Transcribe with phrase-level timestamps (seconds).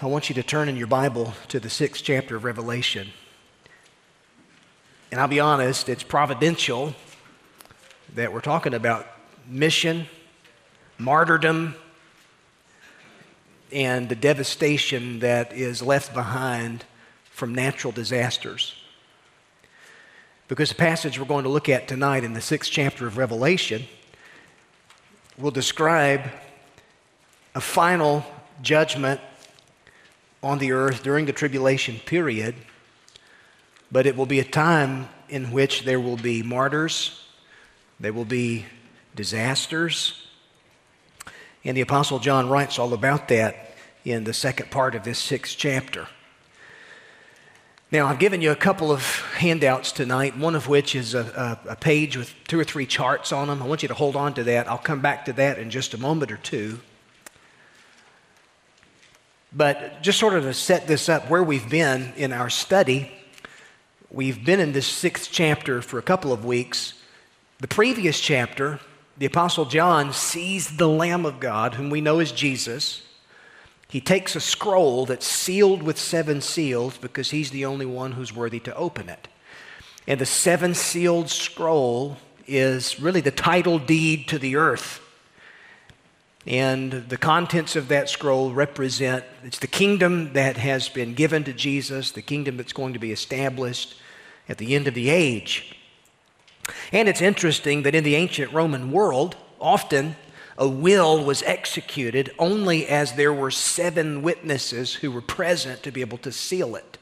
[0.00, 3.08] I want you to turn in your Bible to the sixth chapter of Revelation.
[5.10, 6.94] And I'll be honest, it's providential
[8.14, 9.08] that we're talking about
[9.48, 10.06] mission,
[10.98, 11.74] martyrdom,
[13.72, 16.84] and the devastation that is left behind
[17.32, 18.76] from natural disasters.
[20.46, 23.82] Because the passage we're going to look at tonight in the sixth chapter of Revelation
[25.36, 26.22] will describe
[27.56, 28.24] a final
[28.62, 29.20] judgment
[30.42, 32.54] on the earth during the tribulation period,
[33.90, 37.24] but it will be a time in which there will be martyrs,
[38.00, 38.66] there will be
[39.14, 40.26] disasters.
[41.64, 43.74] And the Apostle John writes all about that
[44.04, 46.08] in the second part of this sixth chapter.
[47.90, 49.02] Now, I've given you a couple of
[49.36, 53.32] handouts tonight, one of which is a, a, a, page with two or three charts
[53.32, 53.62] on them.
[53.62, 54.68] I want you to hold on to that.
[54.68, 56.80] I'll come back to that in just a moment or two.
[59.52, 63.10] But just sort of to set this up, where we've been in our study,
[64.10, 66.94] we've been in this sixth chapter for a couple of weeks.
[67.60, 68.78] The previous chapter,
[69.16, 73.02] the Apostle John sees the Lamb of God, whom we know as Jesus.
[73.88, 78.34] He takes a scroll that's sealed with seven seals because he's the only one who's
[78.34, 79.28] worthy to open it.
[80.06, 85.00] And the seven sealed scroll is really the title deed to the earth
[86.48, 91.52] and the contents of that scroll represent it's the kingdom that has been given to
[91.52, 94.00] Jesus, the kingdom that's going to be established
[94.48, 95.76] at the end of the age.
[96.90, 100.16] And it's interesting that in the ancient Roman world, often
[100.56, 106.00] a will was executed only as there were seven witnesses who were present to be
[106.00, 106.96] able to seal it.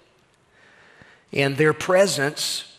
[1.33, 2.77] And their presence,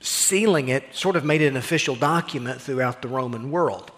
[0.00, 3.92] sealing it, sort of made it an official document throughout the Roman world.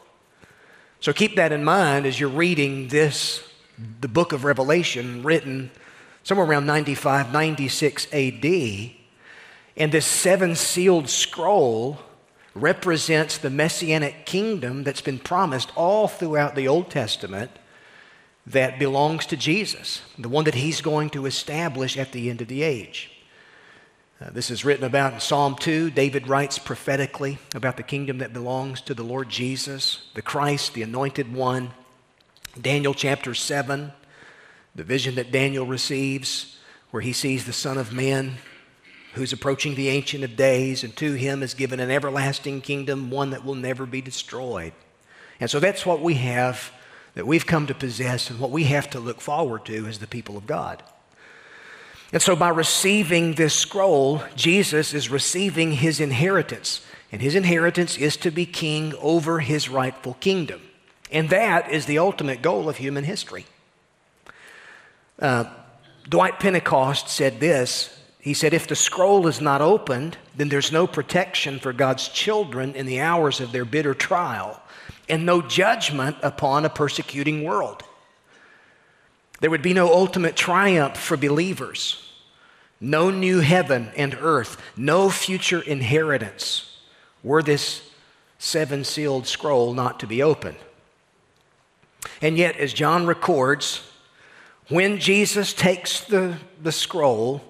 [1.01, 3.43] So keep that in mind as you're reading this,
[4.03, 5.71] the book of Revelation, written
[6.25, 8.45] somewhere around 95, 96 AD.
[9.79, 12.01] And this seven sealed scroll
[12.55, 17.51] represents the messianic kingdom that's been promised all throughout the Old Testament
[18.47, 22.49] that belongs to Jesus, the one that he's going to establish at the end of
[22.49, 23.11] the age.
[24.23, 25.93] Uh, this is written about in Psalm 2.
[25.93, 30.83] David writes prophetically about the kingdom that belongs to the Lord Jesus, the Christ, the
[30.83, 31.71] anointed one.
[32.61, 33.93] Daniel chapter 7,
[34.75, 36.59] the vision that Daniel receives,
[36.91, 38.37] where he sees the Son of Man
[39.15, 43.31] who's approaching the Ancient of Days, and to him is given an everlasting kingdom, one
[43.31, 44.75] that will never be destroyed.
[45.41, 46.73] And so that's what we have,
[47.15, 50.07] that we've come to possess, and what we have to look forward to as the
[50.07, 50.83] people of God.
[52.13, 56.85] And so, by receiving this scroll, Jesus is receiving his inheritance.
[57.13, 60.61] And his inheritance is to be king over his rightful kingdom.
[61.11, 63.47] And that is the ultimate goal of human history.
[65.19, 65.45] Uh,
[66.09, 70.87] Dwight Pentecost said this He said, If the scroll is not opened, then there's no
[70.87, 74.61] protection for God's children in the hours of their bitter trial,
[75.09, 77.83] and no judgment upon a persecuting world.
[79.41, 82.07] There would be no ultimate triumph for believers,
[82.81, 86.79] no new heaven and earth, no future inheritance
[87.23, 87.91] were this
[88.39, 90.57] seven sealed scroll not to be opened.
[92.23, 93.83] And yet, as John records,
[94.69, 97.43] when Jesus takes the, the scroll,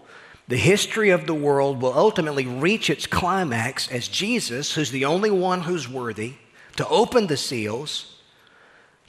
[0.48, 5.30] the history of the world will ultimately reach its climax as Jesus, who's the only
[5.30, 6.34] one who's worthy
[6.76, 8.09] to open the seals,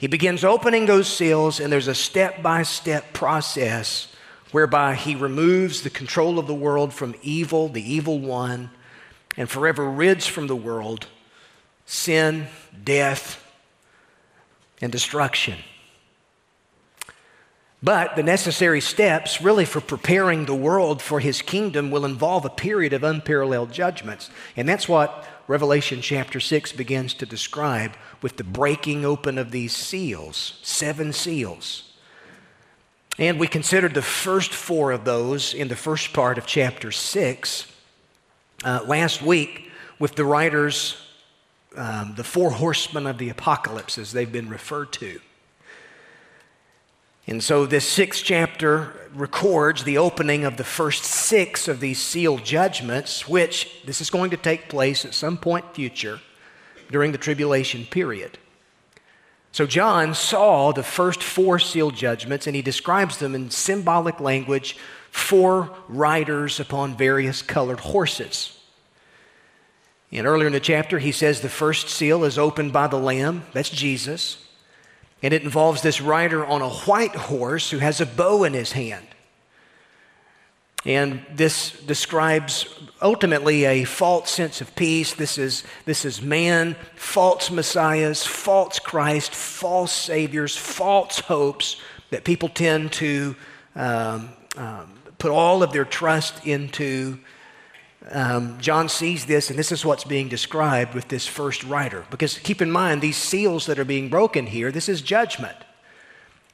[0.02, 4.12] he begins opening those seals, and there's a step by step process
[4.50, 8.70] whereby he removes the control of the world from evil, the evil one,
[9.36, 11.06] and forever rids from the world
[11.86, 12.48] sin,
[12.82, 13.46] death,
[14.80, 15.56] and destruction.
[17.80, 22.50] But the necessary steps, really, for preparing the world for his kingdom will involve a
[22.50, 24.30] period of unparalleled judgments.
[24.56, 27.92] And that's what Revelation chapter 6 begins to describe
[28.22, 31.92] with the breaking open of these seals, seven seals.
[33.18, 37.70] And we considered the first four of those in the first part of chapter 6
[38.64, 40.96] uh, last week with the writers,
[41.76, 45.20] um, the four horsemen of the apocalypse, as they've been referred to.
[47.26, 52.44] And so this sixth chapter records the opening of the first six of these sealed
[52.44, 56.20] judgments, which this is going to take place at some point future
[56.90, 58.38] during the tribulation period.
[59.52, 64.76] So John saw the first four sealed judgments and he describes them in symbolic language
[65.10, 68.58] four riders upon various colored horses.
[70.10, 73.44] And earlier in the chapter, he says the first seal is opened by the Lamb,
[73.52, 74.41] that's Jesus.
[75.22, 78.72] And it involves this rider on a white horse who has a bow in his
[78.72, 79.06] hand.
[80.84, 82.66] And this describes
[83.00, 85.14] ultimately a false sense of peace.
[85.14, 91.76] This is, this is man, false messiahs, false Christ, false saviors, false hopes
[92.10, 93.36] that people tend to
[93.76, 97.18] um, um, put all of their trust into.
[98.10, 102.04] Um, John sees this, and this is what's being described with this first rider.
[102.10, 105.56] Because keep in mind, these seals that are being broken here, this is judgment.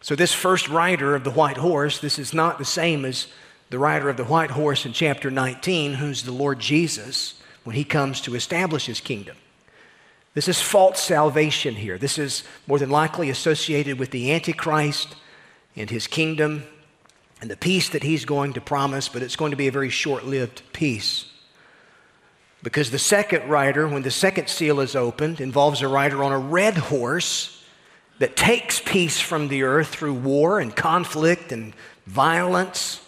[0.01, 3.29] So, this first rider of the white horse, this is not the same as
[3.71, 7.85] the rider of the white horse in chapter 19, who's the Lord Jesus, when he
[7.85, 9.37] comes to establish his kingdom.
[10.35, 11.99] This is false salvation here.
[11.99, 15.17] This is more than likely associated with the Antichrist
[15.75, 16.65] and his kingdom
[17.41, 19.91] and the peace that he's going to promise, but it's going to be a very
[19.91, 21.28] short lived peace.
[22.63, 26.39] Because the second rider, when the second seal is opened, involves a rider on a
[26.39, 27.65] red horse
[28.19, 31.73] that takes peace from the earth through war and conflict and
[32.07, 33.01] violence.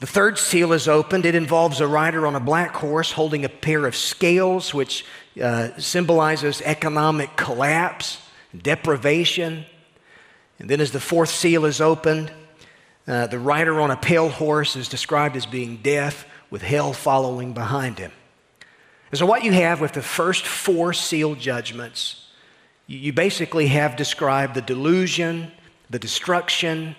[0.00, 1.26] The third seal is opened.
[1.26, 5.04] It involves a rider on a black horse holding a pair of scales, which
[5.40, 8.18] uh, symbolizes economic collapse,
[8.56, 9.66] deprivation.
[10.58, 12.32] And then, as the fourth seal is opened,
[13.06, 17.52] uh, the rider on a pale horse is described as being death, with hell following
[17.52, 18.12] behind him.
[19.10, 22.28] And so, what you have with the first four seal judgments,
[22.86, 25.50] you basically have described the delusion,
[25.88, 26.96] the destruction,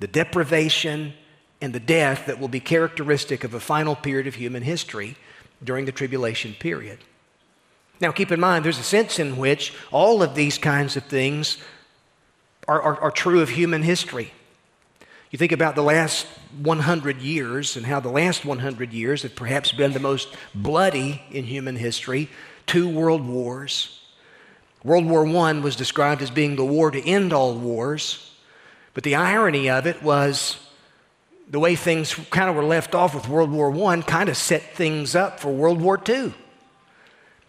[0.00, 1.14] the deprivation,
[1.60, 5.16] and the death that will be characteristic of a final period of human history
[5.62, 6.98] during the tribulation period.
[8.00, 11.58] Now, keep in mind, there's a sense in which all of these kinds of things
[12.66, 14.32] are, are, are true of human history.
[15.32, 16.26] You think about the last
[16.60, 21.44] 100 years and how the last 100 years have perhaps been the most bloody in
[21.44, 22.28] human history
[22.66, 23.98] two world wars.
[24.84, 28.30] World War I was described as being the war to end all wars,
[28.92, 30.58] but the irony of it was
[31.48, 34.74] the way things kind of were left off with World War I kind of set
[34.74, 36.34] things up for World War II.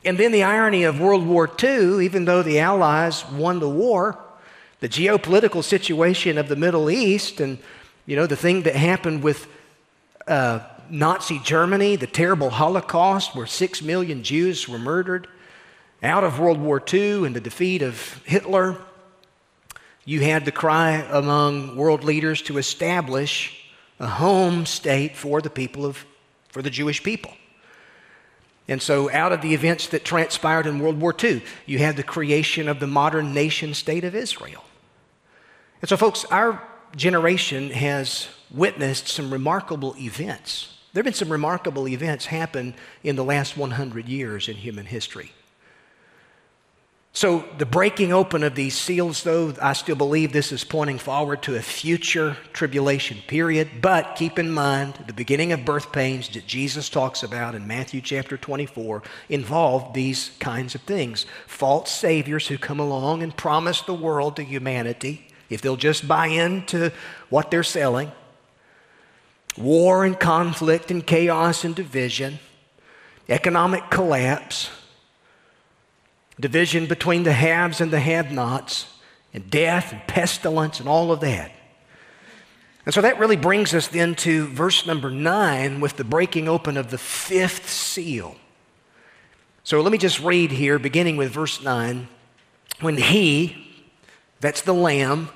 [0.05, 4.17] And then the irony of World War II, even though the Allies won the war,
[4.83, 7.57] the geopolitical situation of the Middle East and
[8.05, 9.47] you know the thing that happened with
[10.27, 10.59] uh,
[10.89, 15.29] Nazi Germany, the terrible Holocaust where six million Jews were murdered,
[16.03, 18.75] out of World War II and the defeat of Hitler,
[20.03, 23.65] you had the cry among world leaders to establish
[24.01, 26.05] a home state for the people of,
[26.49, 27.31] for the Jewish people.
[28.67, 32.03] And so, out of the events that transpired in World War II, you had the
[32.03, 34.65] creation of the modern nation state of Israel.
[35.83, 36.63] And so, folks, our
[36.95, 40.77] generation has witnessed some remarkable events.
[40.93, 45.33] There have been some remarkable events happen in the last 100 years in human history.
[47.11, 51.41] So, the breaking open of these seals, though, I still believe this is pointing forward
[51.43, 53.81] to a future tribulation period.
[53.81, 57.99] But keep in mind, the beginning of birth pains that Jesus talks about in Matthew
[57.99, 61.25] chapter 24 involve these kinds of things.
[61.45, 66.27] False saviors who come along and promise the world to humanity, if they'll just buy
[66.27, 66.91] into
[67.29, 68.11] what they're selling.
[69.57, 72.39] War and conflict and chaos and division,
[73.29, 74.69] economic collapse
[76.39, 78.87] division between the haves and the have nots,
[79.33, 81.51] and death and pestilence and all of that.
[82.85, 86.77] And so that really brings us then to verse number nine with the breaking open
[86.77, 88.35] of the fifth seal.
[89.63, 92.09] So let me just read here, beginning with verse nine.
[92.81, 93.85] When he,
[94.41, 95.29] that's the Lamb,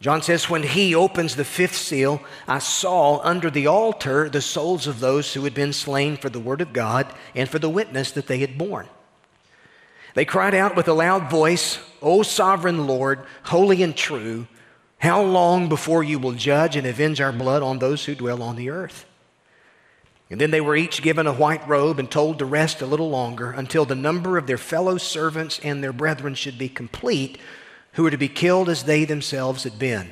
[0.00, 4.86] John says, When he opens the fifth seal, I saw under the altar the souls
[4.86, 8.12] of those who had been slain for the word of God and for the witness
[8.12, 8.88] that they had borne.
[10.14, 14.46] They cried out with a loud voice, O sovereign Lord, holy and true,
[14.98, 18.56] how long before you will judge and avenge our blood on those who dwell on
[18.56, 19.04] the earth?
[20.30, 23.10] And then they were each given a white robe and told to rest a little
[23.10, 27.38] longer until the number of their fellow servants and their brethren should be complete,
[27.96, 30.10] who were to be killed as they themselves had been.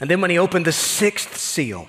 [0.00, 1.88] And then when he opened the sixth seal,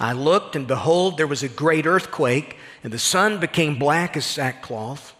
[0.00, 4.24] I looked, and behold, there was a great earthquake, and the sun became black as
[4.24, 5.14] sackcloth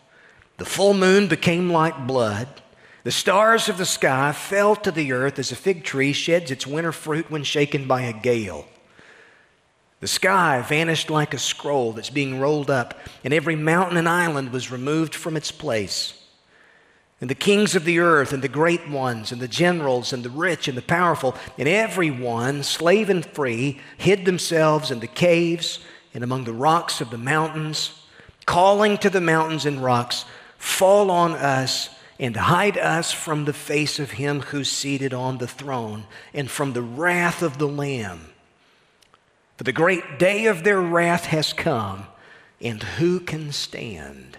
[0.60, 2.46] the full moon became like blood.
[3.02, 6.66] The stars of the sky fell to the earth as a fig tree sheds its
[6.66, 8.66] winter fruit when shaken by a gale.
[10.00, 14.52] The sky vanished like a scroll that's being rolled up, and every mountain and island
[14.52, 16.19] was removed from its place.
[17.20, 20.30] And the kings of the earth, and the great ones, and the generals, and the
[20.30, 25.80] rich, and the powerful, and every one, slave and free, hid themselves in the caves
[26.14, 27.92] and among the rocks of the mountains,
[28.46, 30.24] calling to the mountains and rocks,
[30.58, 35.46] fall on us and hide us from the face of him who's seated on the
[35.46, 38.30] throne and from the wrath of the Lamb.
[39.56, 42.06] For the great day of their wrath has come,
[42.60, 44.38] and who can stand?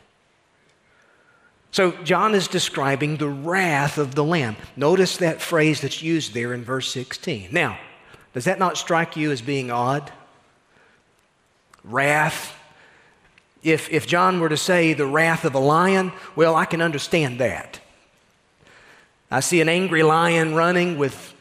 [1.72, 4.58] So, John is describing the wrath of the Lamb.
[4.76, 7.48] Notice that phrase that's used there in verse 16.
[7.52, 7.80] Now,
[8.34, 10.12] does that not strike you as being odd?
[11.86, 12.54] Wrath.
[13.64, 17.40] If, if John were to say the wrath of a lion, well, I can understand
[17.40, 17.80] that.
[19.30, 21.34] I see an angry lion running with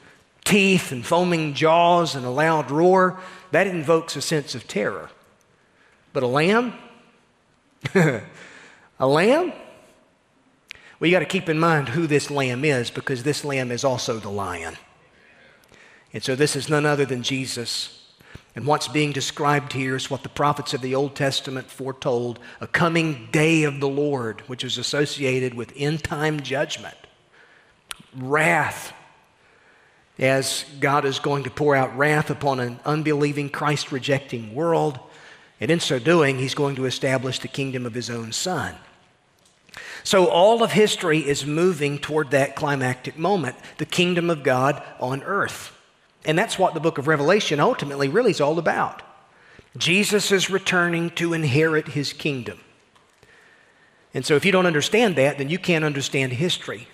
[0.44, 3.18] teeth and foaming jaws and a loud roar.
[3.50, 5.10] That invokes a sense of terror.
[6.12, 6.75] But a lamb?
[7.94, 9.52] a lamb?
[11.00, 13.85] Well, you got to keep in mind who this lamb is because this lamb is
[13.85, 14.76] also the lion.
[16.12, 18.12] And so this is none other than Jesus.
[18.54, 22.66] And what's being described here is what the prophets of the Old Testament foretold a
[22.66, 26.97] coming day of the Lord, which is associated with end time judgment,
[28.14, 28.92] wrath,
[30.19, 34.99] as God is going to pour out wrath upon an unbelieving, Christ rejecting world.
[35.62, 38.75] And in so doing, he's going to establish the kingdom of his own Son.
[40.04, 45.23] So all of history is moving toward that climactic moment, the kingdom of God on
[45.23, 45.76] earth.
[46.25, 49.02] And that's what the book of Revelation ultimately really is all about.
[49.76, 52.59] Jesus is returning to inherit his kingdom.
[54.12, 56.88] And so if you don't understand that, then you can't understand history.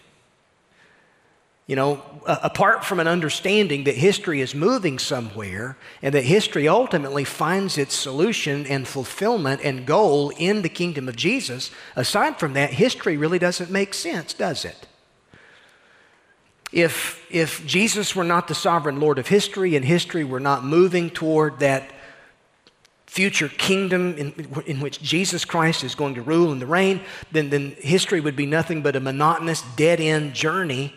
[1.66, 7.24] You know, apart from an understanding that history is moving somewhere and that history ultimately
[7.24, 12.70] finds its solution and fulfillment and goal in the kingdom of Jesus, aside from that,
[12.70, 14.86] history really doesn't make sense, does it?
[16.72, 21.10] If, if Jesus were not the sovereign Lord of history and history were not moving
[21.10, 21.90] toward that
[23.06, 24.32] future kingdom in,
[24.66, 27.00] in which Jesus Christ is going to rule and reign,
[27.32, 30.94] then, then history would be nothing but a monotonous, dead end journey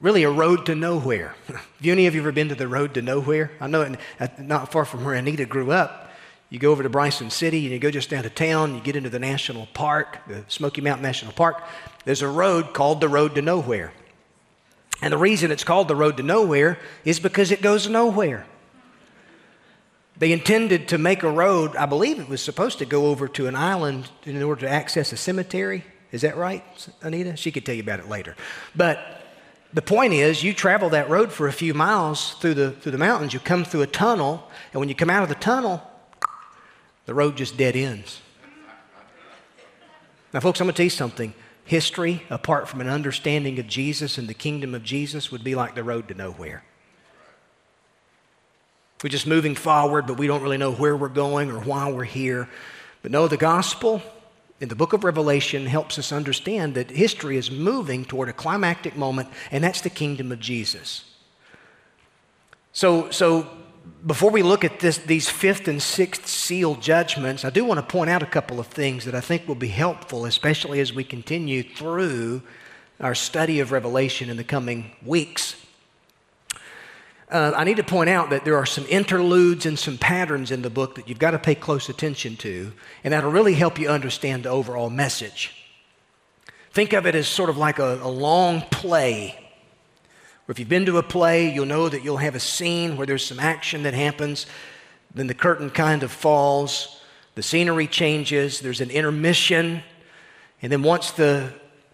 [0.00, 1.34] really a road to nowhere.
[1.46, 3.50] Have any of you ever been to the road to nowhere?
[3.60, 6.10] I know it, uh, not far from where Anita grew up.
[6.48, 8.96] You go over to Bryson City and you go just down to town, you get
[8.96, 11.62] into the national park, the Smoky Mountain National Park.
[12.04, 13.92] There's a road called the Road to Nowhere.
[15.00, 18.46] And the reason it's called the Road to Nowhere is because it goes nowhere.
[20.18, 23.46] They intended to make a road, I believe it was supposed to go over to
[23.46, 25.84] an island in order to access a cemetery.
[26.12, 26.64] Is that right,
[27.00, 27.36] Anita?
[27.36, 28.36] She could tell you about it later.
[28.74, 29.19] But
[29.72, 32.98] the point is, you travel that road for a few miles through the, through the
[32.98, 35.82] mountains, you come through a tunnel, and when you come out of the tunnel,
[37.06, 38.20] the road just dead ends.
[40.32, 41.34] Now, folks, I'm going to tell you something.
[41.64, 45.76] History, apart from an understanding of Jesus and the kingdom of Jesus, would be like
[45.76, 46.64] the road to nowhere.
[49.02, 52.04] We're just moving forward, but we don't really know where we're going or why we're
[52.04, 52.48] here.
[53.02, 54.02] But no, the gospel
[54.60, 58.94] in the book of Revelation helps us understand that history is moving toward a climactic
[58.94, 61.04] moment, and that's the kingdom of Jesus.
[62.72, 63.48] So, so
[64.06, 67.86] before we look at this, these fifth and sixth seal judgments, I do want to
[67.86, 71.04] point out a couple of things that I think will be helpful, especially as we
[71.04, 72.42] continue through
[73.00, 75.56] our study of Revelation in the coming weeks
[77.30, 80.62] uh, I need to point out that there are some interludes and some patterns in
[80.62, 82.72] the book that you've got to pay close attention to,
[83.04, 85.54] and that'll really help you understand the overall message.
[86.72, 89.38] Think of it as sort of like a, a long play.
[90.48, 93.24] If you've been to a play, you'll know that you'll have a scene where there's
[93.24, 94.46] some action that happens,
[95.14, 97.00] then the curtain kind of falls,
[97.36, 99.84] the scenery changes, there's an intermission,
[100.62, 101.52] and then once the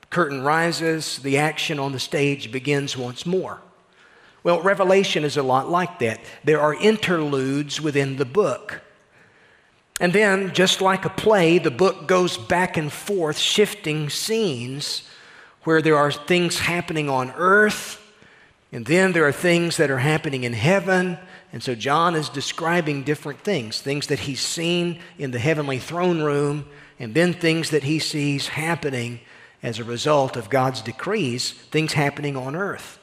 [0.08, 3.60] curtain rises, the action on the stage begins once more.
[4.46, 6.20] Well, Revelation is a lot like that.
[6.44, 8.80] There are interludes within the book.
[9.98, 15.02] And then, just like a play, the book goes back and forth, shifting scenes
[15.64, 18.00] where there are things happening on earth,
[18.70, 21.18] and then there are things that are happening in heaven.
[21.52, 26.22] And so, John is describing different things things that he's seen in the heavenly throne
[26.22, 26.66] room,
[27.00, 29.18] and then things that he sees happening
[29.60, 33.00] as a result of God's decrees, things happening on earth.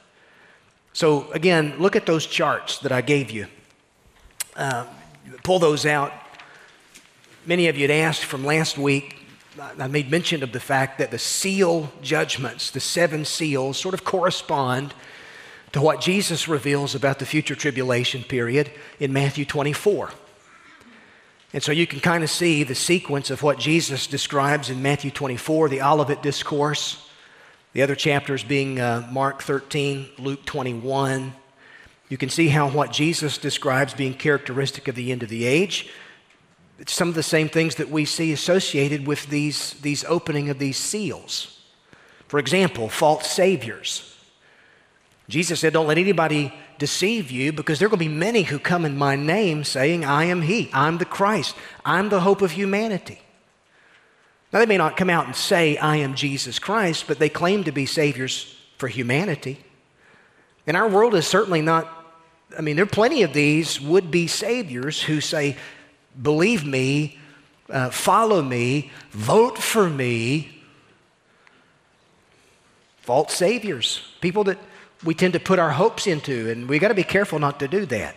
[0.94, 3.48] So, again, look at those charts that I gave you.
[4.54, 4.86] Uh,
[5.42, 6.12] pull those out.
[7.44, 9.26] Many of you had asked from last week.
[9.58, 14.04] I made mention of the fact that the seal judgments, the seven seals, sort of
[14.04, 14.94] correspond
[15.72, 18.70] to what Jesus reveals about the future tribulation period
[19.00, 20.10] in Matthew 24.
[21.52, 25.10] And so you can kind of see the sequence of what Jesus describes in Matthew
[25.10, 27.04] 24, the Olivet Discourse,
[27.74, 31.34] the other chapters being uh, Mark 13, Luke 21.
[32.08, 35.90] You can see how what Jesus describes being characteristic of the end of the age
[36.86, 40.76] some of the same things that we see associated with these, these opening of these
[40.76, 41.60] seals.
[42.28, 44.16] For example, false saviors.
[45.28, 48.58] Jesus said, Don't let anybody deceive you because there are going to be many who
[48.58, 51.54] come in my name saying, I am He, I'm the Christ,
[51.84, 53.20] I'm the hope of humanity.
[54.54, 57.64] Now, they may not come out and say, I am Jesus Christ, but they claim
[57.64, 59.58] to be saviors for humanity.
[60.64, 61.88] And our world is certainly not,
[62.56, 65.56] I mean, there are plenty of these would be saviors who say,
[66.22, 67.18] Believe me,
[67.68, 70.62] uh, follow me, vote for me.
[72.98, 74.58] False saviors, people that
[75.02, 77.66] we tend to put our hopes into, and we got to be careful not to
[77.66, 78.14] do that.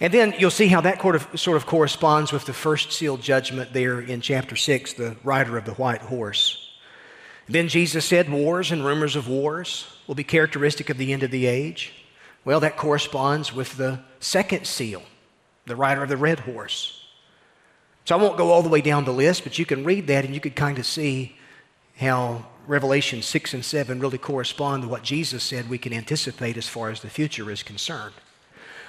[0.00, 4.00] And then you'll see how that sort of, corresponds with the first seal judgment there
[4.00, 6.62] in chapter 6, the rider of the white horse.
[7.48, 11.30] Then Jesus said, Wars and rumors of wars will be characteristic of the end of
[11.30, 11.94] the age.
[12.44, 15.02] Well, that corresponds with the second seal,
[15.64, 17.04] the rider of the red horse.
[18.04, 20.24] So I won't go all the way down the list, but you can read that
[20.24, 21.36] and you could kind of see
[21.96, 26.68] how Revelation 6 and 7 really correspond to what Jesus said we can anticipate as
[26.68, 28.14] far as the future is concerned.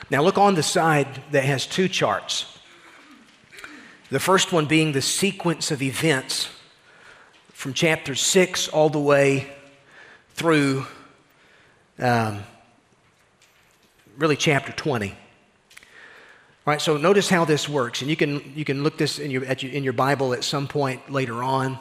[0.10, 2.58] Now, look on the side that has two charts.
[4.10, 6.50] The first one being the sequence of events
[7.50, 9.48] from chapter 6 all the way
[10.36, 10.86] through
[12.00, 12.44] um,
[14.18, 15.10] really chapter 20.
[15.10, 15.16] All
[16.66, 18.02] right, so notice how this works.
[18.02, 21.12] And you can, you can look this in your, in your Bible at some point
[21.12, 21.80] later on.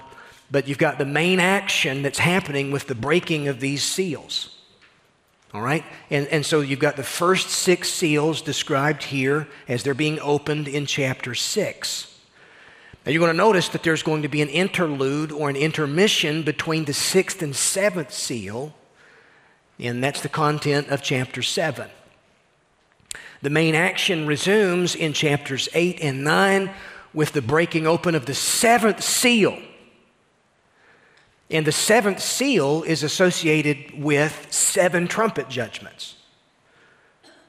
[0.50, 4.55] But you've got the main action that's happening with the breaking of these seals.
[5.56, 5.84] All right?
[6.10, 10.68] And, and so you've got the first six seals described here as they're being opened
[10.68, 12.18] in chapter 6.
[13.06, 16.42] Now you're going to notice that there's going to be an interlude or an intermission
[16.42, 18.74] between the sixth and seventh seal,
[19.78, 21.88] and that's the content of chapter 7.
[23.40, 26.70] The main action resumes in chapters 8 and 9
[27.14, 29.58] with the breaking open of the seventh seal.
[31.50, 36.16] And the seventh seal is associated with seven trumpet judgments.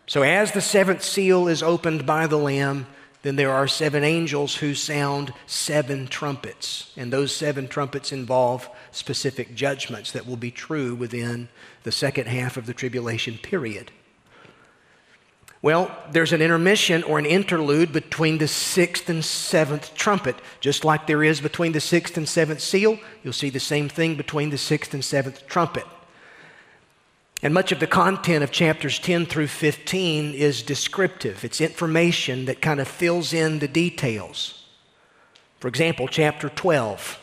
[0.05, 2.87] So, as the seventh seal is opened by the Lamb,
[3.23, 6.93] then there are seven angels who sound seven trumpets.
[6.95, 11.49] And those seven trumpets involve specific judgments that will be true within
[11.83, 13.91] the second half of the tribulation period.
[15.61, 20.35] Well, there's an intermission or an interlude between the sixth and seventh trumpet.
[20.59, 24.15] Just like there is between the sixth and seventh seal, you'll see the same thing
[24.15, 25.85] between the sixth and seventh trumpet.
[27.41, 31.43] And much of the content of chapters 10 through 15 is descriptive.
[31.43, 34.65] It's information that kind of fills in the details.
[35.59, 37.19] For example, chapter 12,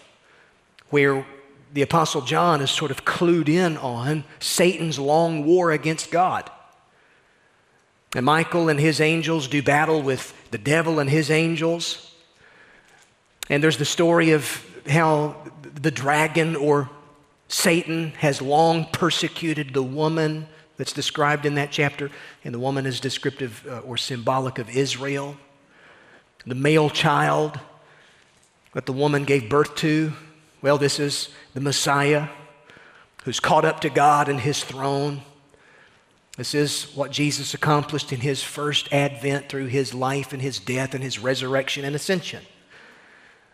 [0.90, 1.26] where
[1.72, 6.48] the Apostle John is sort of clued in on Satan's long war against God.
[8.14, 12.14] And Michael and his angels do battle with the devil and his angels.
[13.50, 16.88] And there's the story of how the dragon or
[17.48, 20.46] Satan has long persecuted the woman
[20.76, 22.10] that's described in that chapter.
[22.44, 25.36] And the woman is descriptive uh, or symbolic of Israel.
[26.46, 27.58] The male child
[28.74, 30.12] that the woman gave birth to,
[30.62, 32.28] well, this is the Messiah
[33.24, 35.22] who's caught up to God and his throne.
[36.36, 40.94] This is what Jesus accomplished in his first advent through his life and his death
[40.94, 42.42] and his resurrection and ascension.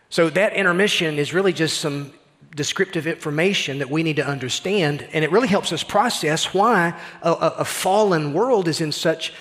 [0.09, 2.11] So, that intermission is really just some
[2.55, 7.31] descriptive information that we need to understand, and it really helps us process why a,
[7.31, 9.33] a fallen world is in such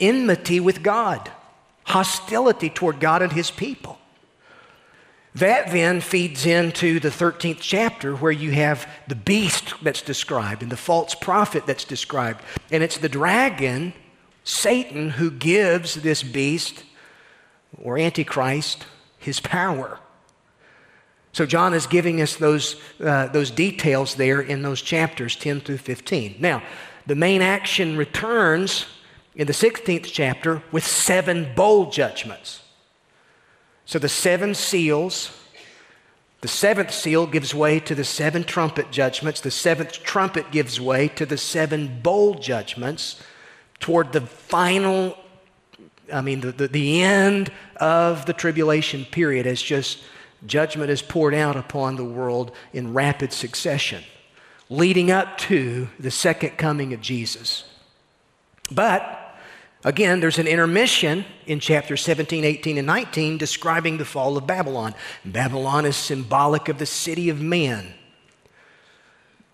[0.00, 1.30] enmity with God,
[1.84, 3.97] hostility toward God and his people.
[5.34, 10.72] That then feeds into the 13th chapter where you have the beast that's described and
[10.72, 12.42] the false prophet that's described.
[12.70, 13.92] And it's the dragon,
[14.44, 16.84] Satan, who gives this beast
[17.82, 18.86] or Antichrist
[19.18, 19.98] his power.
[21.32, 25.78] So John is giving us those, uh, those details there in those chapters 10 through
[25.78, 26.36] 15.
[26.40, 26.62] Now,
[27.06, 28.86] the main action returns
[29.34, 32.62] in the 16th chapter with seven bowl judgments.
[33.88, 35.30] So the seven seals,
[36.42, 39.40] the seventh seal gives way to the seven trumpet judgments.
[39.40, 43.18] The seventh trumpet gives way to the seven bowl judgments
[43.80, 45.16] toward the final,
[46.12, 50.00] I mean, the, the, the end of the tribulation period as just
[50.44, 54.04] judgment is poured out upon the world in rapid succession,
[54.68, 57.64] leading up to the second coming of Jesus.
[58.70, 59.17] But
[59.84, 64.94] Again, there's an intermission in chapters 17, 18, and 19 describing the fall of Babylon.
[65.24, 67.94] Babylon is symbolic of the city of men.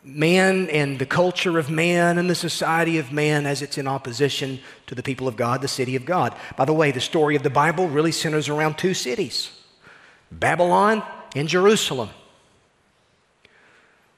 [0.03, 4.61] man and the culture of man and the society of man as it's in opposition
[4.87, 6.35] to the people of God, the city of God.
[6.57, 9.51] By the way, the story of the Bible really centers around two cities
[10.31, 11.03] Babylon
[11.35, 12.11] and Jerusalem.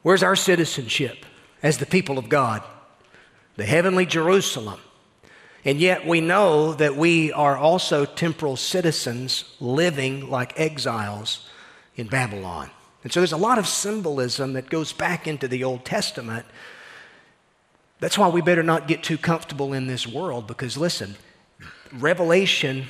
[0.03, 1.25] Where's our citizenship
[1.63, 2.63] as the people of God?
[3.57, 4.81] The heavenly Jerusalem.
[5.67, 11.51] And yet we know that we are also temporal citizens living like exiles
[11.97, 12.71] in Babylon.
[13.03, 16.47] And so there's a lot of symbolism that goes back into the Old Testament.
[17.99, 21.17] That's why we better not get too comfortable in this world because, listen,
[21.93, 22.87] Revelation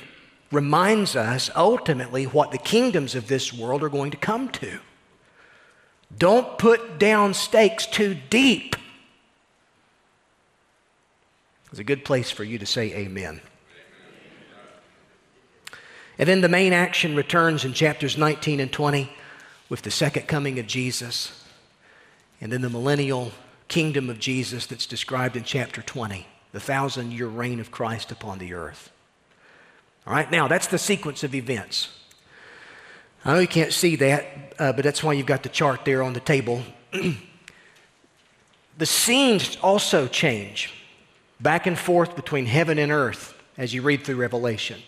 [0.51, 4.79] reminds us ultimately what the kingdoms of this world are going to come to.
[6.15, 8.75] Don't put down stakes too deep.
[11.71, 13.41] It's a good place for you to say amen.
[16.19, 19.11] And then the main action returns in chapters 19 and 20
[19.69, 21.43] with the second coming of Jesus,
[22.39, 23.31] and then the millennial
[23.67, 28.39] kingdom of Jesus that's described in chapter 20, the thousand year reign of Christ upon
[28.39, 28.91] the earth.
[30.07, 31.89] All right, now that's the sequence of events.
[33.25, 36.01] I know you can't see that, uh, but that's why you've got the chart there
[36.01, 36.63] on the table.
[38.77, 40.73] the scenes also change
[41.39, 44.81] back and forth between heaven and earth as you read through Revelation.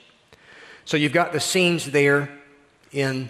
[0.85, 2.29] So you've got the scenes there
[2.91, 3.29] in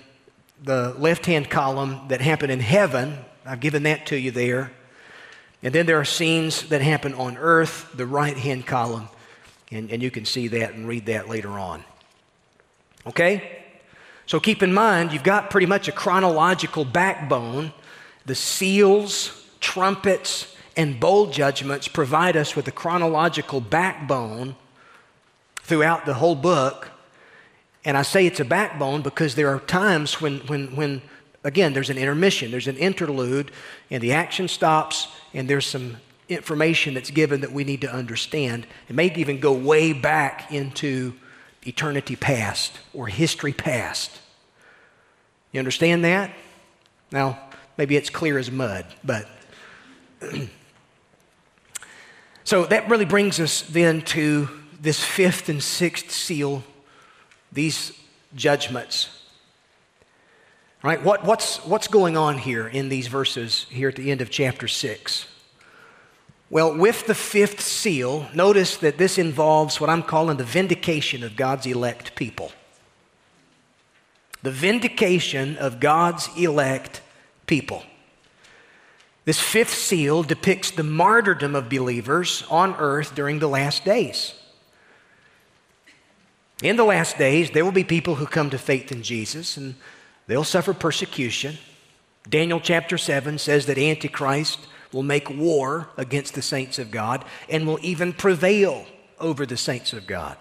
[0.64, 3.18] the left hand column that happen in heaven.
[3.46, 4.72] I've given that to you there.
[5.62, 9.10] And then there are scenes that happen on earth, the right hand column.
[9.72, 11.84] And, and you can see that and read that later on.
[13.06, 13.66] Okay?
[14.26, 17.74] So keep in mind, you've got pretty much a chronological backbone.
[18.26, 24.56] The seals, trumpets, and bowl judgments provide us with a chronological backbone
[25.62, 26.92] throughout the whole book
[27.86, 31.02] and I say it's a backbone because there are times when, when, when,
[31.44, 33.52] again, there's an intermission, there's an interlude,
[33.90, 38.68] and the action stops, and there's some information that's given that we need to understand.
[38.90, 41.14] It may even go way back into
[41.66, 44.20] eternity past or history past.
[45.52, 46.32] You understand that?
[47.12, 47.40] Now,
[47.78, 49.28] maybe it's clear as mud, but.
[52.50, 54.50] so that really brings us then to
[54.82, 56.64] this fifth and sixth seal
[57.52, 57.94] these
[58.34, 59.24] judgments.
[60.82, 61.00] Right?
[61.04, 64.68] What, what's, what's going on here in these verses here at the end of chapter
[64.68, 65.28] 6?
[66.50, 71.36] Well, with the fifth seal, notice that this involves what I'm calling the vindication of
[71.36, 72.52] God's elect people.
[74.42, 77.02] The vindication of God's elect
[77.46, 77.84] people.
[79.30, 84.34] This fifth seal depicts the martyrdom of believers on earth during the last days.
[86.64, 89.76] In the last days, there will be people who come to faith in Jesus and
[90.26, 91.60] they'll suffer persecution.
[92.28, 94.62] Daniel chapter 7 says that Antichrist
[94.92, 98.88] will make war against the saints of God and will even prevail
[99.20, 100.38] over the saints of God.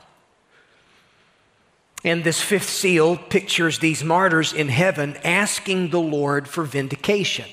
[2.05, 7.51] And this fifth seal pictures these martyrs in heaven asking the Lord for vindication.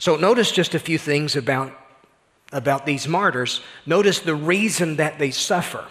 [0.00, 1.72] So notice just a few things about,
[2.52, 3.60] about these martyrs.
[3.84, 5.84] Notice the reason that they suffer.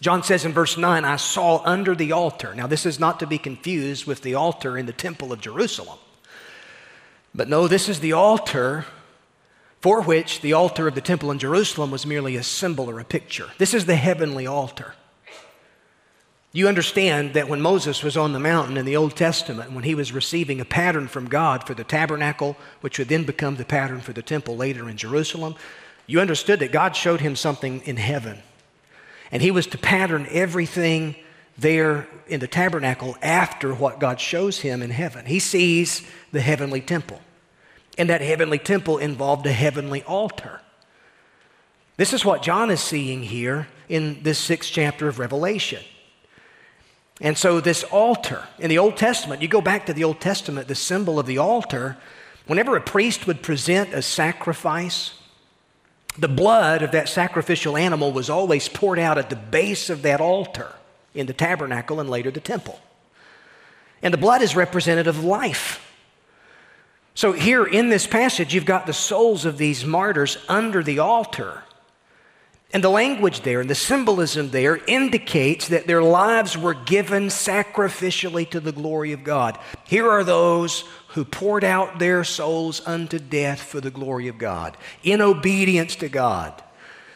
[0.00, 2.56] John says in verse 9, I saw under the altar.
[2.56, 5.98] Now, this is not to be confused with the altar in the temple of Jerusalem.
[7.32, 8.84] But no, this is the altar
[9.80, 13.04] for which the altar of the temple in Jerusalem was merely a symbol or a
[13.04, 13.48] picture.
[13.58, 14.94] This is the heavenly altar.
[16.56, 19.94] You understand that when Moses was on the mountain in the Old Testament, when he
[19.94, 24.00] was receiving a pattern from God for the tabernacle, which would then become the pattern
[24.00, 25.54] for the temple later in Jerusalem,
[26.06, 28.38] you understood that God showed him something in heaven.
[29.30, 31.16] And he was to pattern everything
[31.58, 35.26] there in the tabernacle after what God shows him in heaven.
[35.26, 37.20] He sees the heavenly temple.
[37.98, 40.62] And that heavenly temple involved a heavenly altar.
[41.98, 45.84] This is what John is seeing here in this sixth chapter of Revelation.
[47.20, 50.68] And so, this altar in the Old Testament, you go back to the Old Testament,
[50.68, 51.96] the symbol of the altar,
[52.46, 55.14] whenever a priest would present a sacrifice,
[56.18, 60.20] the blood of that sacrificial animal was always poured out at the base of that
[60.20, 60.72] altar
[61.14, 62.78] in the tabernacle and later the temple.
[64.02, 65.82] And the blood is representative of life.
[67.14, 71.62] So, here in this passage, you've got the souls of these martyrs under the altar.
[72.72, 78.48] And the language there and the symbolism there indicates that their lives were given sacrificially
[78.50, 79.58] to the glory of God.
[79.84, 84.76] Here are those who poured out their souls unto death for the glory of God,
[85.02, 86.62] in obedience to God.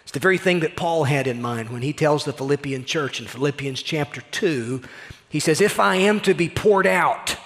[0.03, 3.21] It's the very thing that Paul had in mind when he tells the Philippian church
[3.21, 4.83] in Philippians chapter 2.
[5.29, 7.37] He says, If I am to be poured out,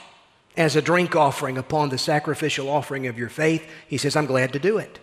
[0.57, 4.53] as a drink offering upon the sacrificial offering of your faith, he says, I'm glad
[4.53, 5.01] to do it.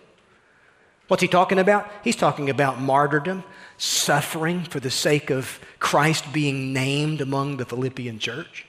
[1.12, 1.90] What's he talking about?
[2.02, 3.44] He's talking about martyrdom,
[3.76, 8.64] suffering for the sake of Christ being named among the Philippian church.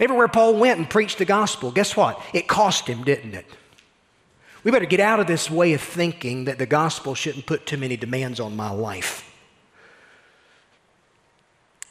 [0.00, 2.18] Everywhere Paul went and preached the gospel, guess what?
[2.32, 3.44] It cost him, didn't it?
[4.64, 7.76] We better get out of this way of thinking that the gospel shouldn't put too
[7.76, 9.30] many demands on my life.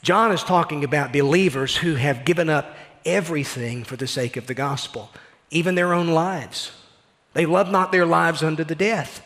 [0.02, 4.54] John is talking about believers who have given up everything for the sake of the
[4.54, 5.12] gospel,
[5.52, 6.72] even their own lives.
[7.34, 9.22] They love not their lives unto the death.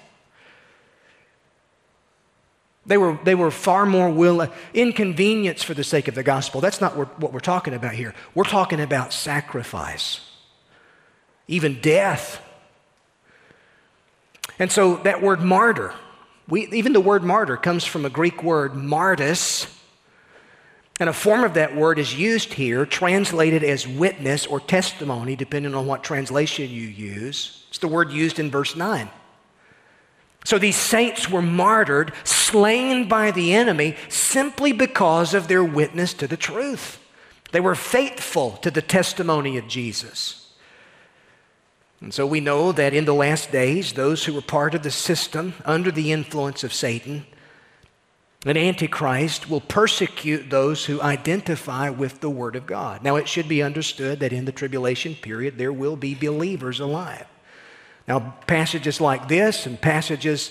[2.84, 6.60] They were, they were far more willing, inconvenience for the sake of the gospel.
[6.60, 8.12] That's not what we're talking about here.
[8.34, 10.20] We're talking about sacrifice,
[11.46, 12.42] even death.
[14.58, 15.94] And so that word martyr,
[16.48, 19.72] we, even the word martyr comes from a Greek word martys,
[21.02, 25.74] and a form of that word is used here, translated as witness or testimony, depending
[25.74, 27.64] on what translation you use.
[27.70, 29.10] It's the word used in verse 9.
[30.44, 36.28] So these saints were martyred, slain by the enemy, simply because of their witness to
[36.28, 37.00] the truth.
[37.50, 40.52] They were faithful to the testimony of Jesus.
[42.00, 44.92] And so we know that in the last days, those who were part of the
[44.92, 47.26] system under the influence of Satan
[48.44, 53.04] an Antichrist will persecute those who identify with the Word of God.
[53.04, 57.26] Now, it should be understood that in the tribulation period, there will be believers alive.
[58.08, 60.50] Now, passages like this and passages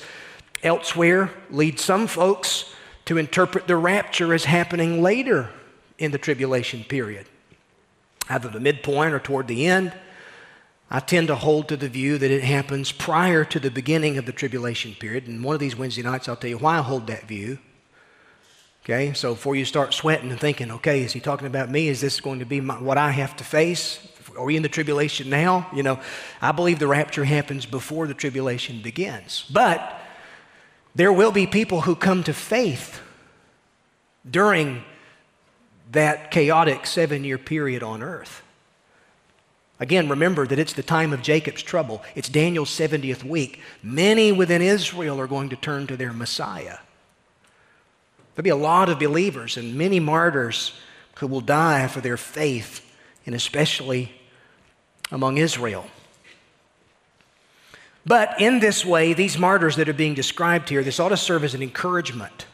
[0.63, 2.73] elsewhere lead some folks
[3.05, 5.49] to interpret the rapture as happening later
[5.97, 7.25] in the tribulation period,
[8.29, 9.91] either the midpoint or toward the end.
[10.89, 14.25] I tend to hold to the view that it happens prior to the beginning of
[14.25, 15.27] the tribulation period.
[15.27, 17.59] And one of these Wednesday nights, I'll tell you why I hold that view.
[18.83, 21.87] Okay, so before you start sweating and thinking, okay, is he talking about me?
[21.87, 23.99] Is this going to be my, what I have to face?
[24.35, 25.69] Are we in the tribulation now?
[25.71, 25.99] You know,
[26.41, 29.45] I believe the rapture happens before the tribulation begins.
[29.51, 30.01] But
[30.95, 33.01] there will be people who come to faith
[34.29, 34.83] during
[35.91, 38.41] that chaotic seven year period on earth.
[39.79, 42.03] Again, remember that it's the time of Jacob's trouble.
[42.15, 43.59] It's Daniel's 70th week.
[43.83, 46.77] Many within Israel are going to turn to their Messiah.
[48.35, 50.73] There'll be a lot of believers and many martyrs
[51.15, 52.85] who will die for their faith,
[53.25, 54.11] and especially
[55.11, 55.85] among Israel.
[58.05, 61.43] But in this way, these martyrs that are being described here, this ought to serve
[61.43, 62.47] as an encouragement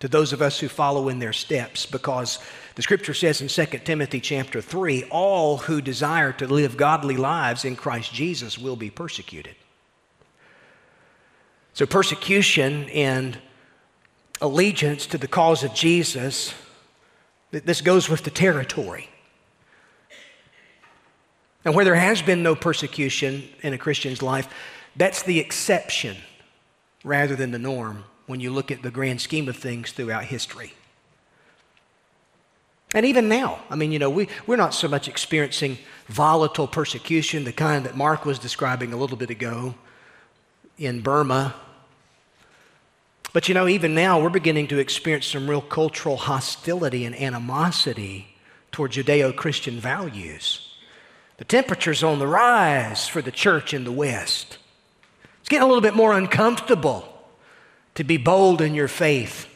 [0.00, 2.38] to those of us who follow in their steps because
[2.74, 7.64] the scripture says in 2 Timothy chapter 3 all who desire to live godly lives
[7.64, 9.54] in Christ Jesus will be persecuted.
[11.74, 13.38] So, persecution and
[14.40, 16.54] allegiance to the cause of Jesus,
[17.50, 19.08] this goes with the territory.
[21.64, 24.48] And where there has been no persecution in a Christian's life,
[24.96, 26.16] that's the exception
[27.04, 30.72] rather than the norm when you look at the grand scheme of things throughout history.
[32.94, 37.44] And even now, I mean, you know, we, we're not so much experiencing volatile persecution,
[37.44, 39.74] the kind that Mark was describing a little bit ago
[40.76, 41.54] in Burma
[43.32, 48.36] but you know, even now, we're beginning to experience some real cultural hostility and animosity
[48.72, 50.74] toward Judeo Christian values.
[51.36, 54.58] The temperature's on the rise for the church in the West.
[55.40, 57.06] It's getting a little bit more uncomfortable
[57.94, 59.46] to be bold in your faith,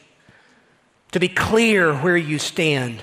[1.13, 3.03] to be clear where you stand.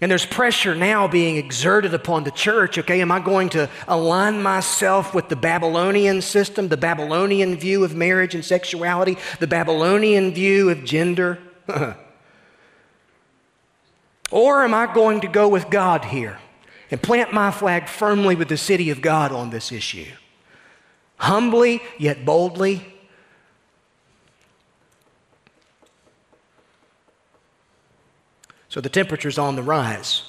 [0.00, 2.78] And there's pressure now being exerted upon the church.
[2.78, 7.96] Okay, am I going to align myself with the Babylonian system, the Babylonian view of
[7.96, 11.40] marriage and sexuality, the Babylonian view of gender?
[14.30, 16.38] or am I going to go with God here
[16.92, 20.12] and plant my flag firmly with the city of God on this issue?
[21.16, 22.86] Humbly yet boldly,
[28.78, 30.22] So the temperature's on the rise.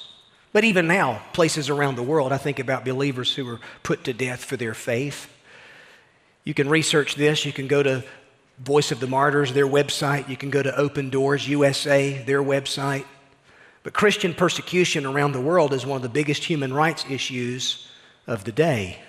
[0.52, 4.12] But even now, places around the world, I think about believers who were put to
[4.12, 5.32] death for their faith.
[6.42, 7.46] You can research this.
[7.46, 8.02] You can go to
[8.58, 10.28] Voice of the Martyrs, their website.
[10.28, 13.04] You can go to Open Doors USA, their website.
[13.84, 17.88] But Christian persecution around the world is one of the biggest human rights issues
[18.26, 19.00] of the day.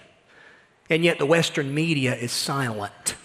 [0.88, 3.16] And yet the Western media is silent.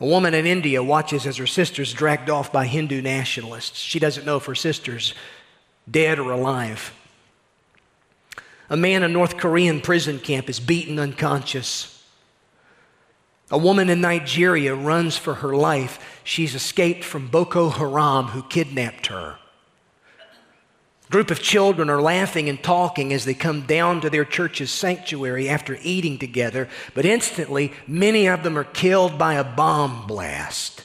[0.00, 3.78] A woman in India watches as her sister's dragged off by Hindu nationalists.
[3.78, 5.12] She doesn't know if her sister's
[5.90, 6.94] dead or alive.
[8.70, 12.02] A man in North Korean prison camp is beaten unconscious.
[13.50, 16.20] A woman in Nigeria runs for her life.
[16.24, 19.36] She's escaped from Boko Haram, who kidnapped her.
[21.10, 25.48] Group of children are laughing and talking as they come down to their church's sanctuary
[25.48, 30.84] after eating together, but instantly many of them are killed by a bomb blast.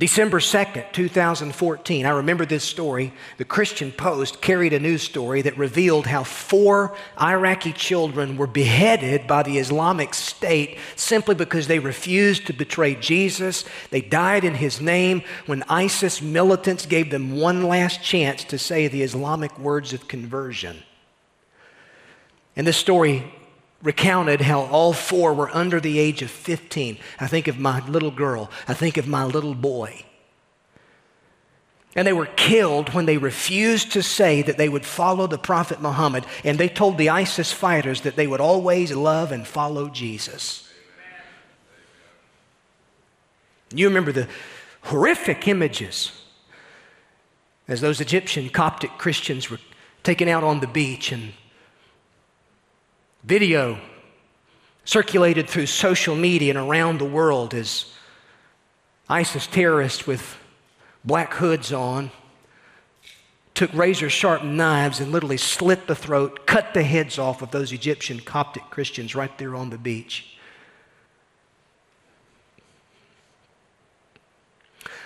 [0.00, 3.12] December 2nd, 2014, I remember this story.
[3.36, 9.26] The Christian Post carried a news story that revealed how four Iraqi children were beheaded
[9.26, 13.66] by the Islamic State simply because they refused to betray Jesus.
[13.90, 18.88] They died in his name when ISIS militants gave them one last chance to say
[18.88, 20.82] the Islamic words of conversion.
[22.56, 23.30] And this story
[23.82, 26.98] recounted how all four were under the age of 15.
[27.18, 30.04] I think of my little girl, I think of my little boy.
[31.96, 35.80] And they were killed when they refused to say that they would follow the Prophet
[35.80, 40.68] Muhammad, and they told the ISIS fighters that they would always love and follow Jesus.
[43.74, 44.28] You remember the
[44.82, 46.12] horrific images
[47.66, 49.60] as those Egyptian Coptic Christians were
[50.02, 51.32] taken out on the beach and
[53.24, 53.78] Video
[54.84, 57.86] circulated through social media and around the world as
[59.08, 60.38] ISIS terrorists with
[61.04, 62.10] black hoods on
[63.54, 67.72] took razor sharp knives and literally slit the throat, cut the heads off of those
[67.72, 70.38] Egyptian Coptic Christians right there on the beach.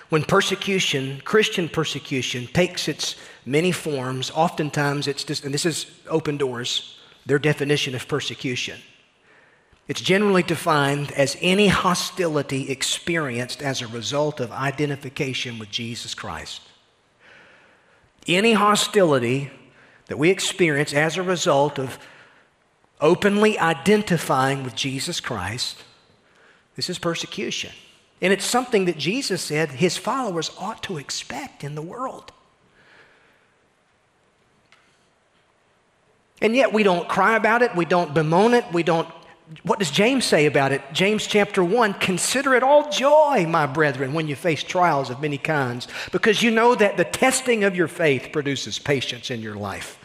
[0.07, 6.37] When persecution, Christian persecution, takes its many forms, oftentimes it's just, and this is open
[6.37, 8.79] doors, their definition of persecution.
[9.87, 16.61] It's generally defined as any hostility experienced as a result of identification with Jesus Christ.
[18.27, 19.51] Any hostility
[20.07, 21.99] that we experience as a result of
[22.99, 25.83] openly identifying with Jesus Christ,
[26.75, 27.71] this is persecution.
[28.21, 32.31] And it's something that Jesus said his followers ought to expect in the world.
[36.41, 39.07] And yet we don't cry about it, we don't bemoan it, we don't.
[39.63, 40.81] What does James say about it?
[40.91, 45.37] James chapter 1 Consider it all joy, my brethren, when you face trials of many
[45.37, 49.99] kinds, because you know that the testing of your faith produces patience in your life.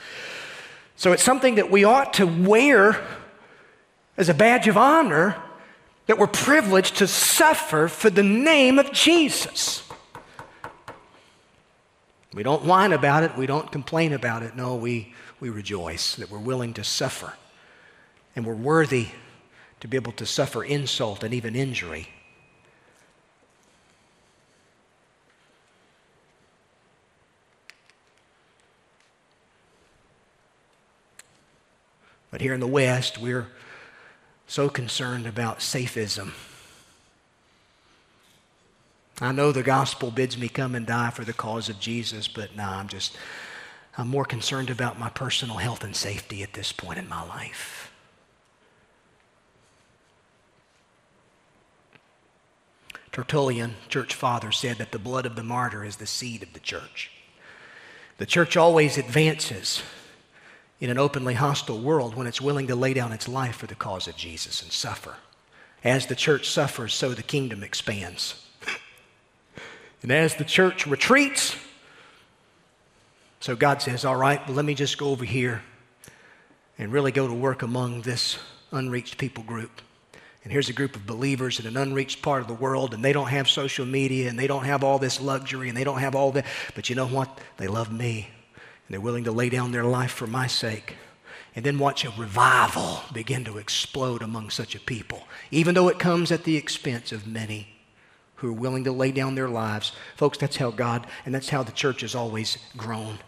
[0.96, 3.02] So it's something that we ought to wear
[4.16, 5.42] as a badge of honor
[6.06, 9.88] that we're privileged to suffer for the name of Jesus.
[12.34, 14.54] We don't whine about it, we don't complain about it.
[14.54, 17.35] No, we we rejoice that we're willing to suffer
[18.37, 19.09] and we're worthy
[19.81, 22.09] to be able to suffer insult and even injury.
[32.31, 33.48] But here in the West, we're
[34.46, 36.33] so concerned about safism.
[39.20, 42.57] I know the gospel bids me come and die for the cause of Jesus, but
[42.57, 43.16] nah, I'm just
[43.98, 47.92] I'm more concerned about my personal health and safety at this point in my life.
[53.12, 56.61] Tertullian, church father, said that the blood of the martyr is the seed of the
[56.61, 57.11] church.
[58.18, 59.83] The church always advances
[60.79, 63.74] in an openly hostile world when it's willing to lay down its life for the
[63.74, 65.16] cause of Jesus and suffer.
[65.83, 68.46] As the church suffers, so the kingdom expands.
[70.03, 71.57] and as the church retreats,
[73.40, 75.62] so God says, All right, well, let me just go over here
[76.79, 78.38] and really go to work among this
[78.70, 79.83] unreached people group.
[80.42, 83.12] And here's a group of believers in an unreached part of the world, and they
[83.12, 86.14] don't have social media, and they don't have all this luxury, and they don't have
[86.14, 86.46] all that.
[86.74, 87.38] But you know what?
[87.59, 90.96] They love me, and they're willing to lay down their life for my sake.
[91.55, 95.98] And then watch a revival begin to explode among such a people, even though it
[95.98, 97.68] comes at the expense of many
[98.37, 99.92] who are willing to lay down their lives.
[100.16, 103.18] Folks, that's how God and that's how the church has always grown.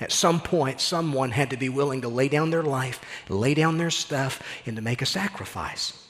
[0.00, 3.78] At some point, someone had to be willing to lay down their life, lay down
[3.78, 6.08] their stuff, and to make a sacrifice.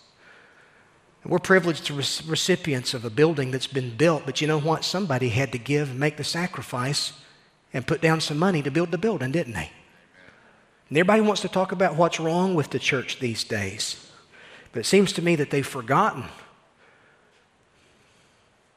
[1.25, 4.85] we're privileged to recipients of a building that's been built, but you know what?
[4.85, 7.12] Somebody had to give and make the sacrifice
[7.73, 9.71] and put down some money to build the building, didn't they?
[10.88, 14.11] And everybody wants to talk about what's wrong with the church these days.
[14.73, 16.25] But it seems to me that they've forgotten